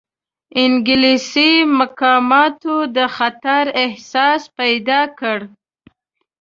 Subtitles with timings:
[0.61, 5.39] انګلیسي مقاماتو د خطر احساس پیدا کړ.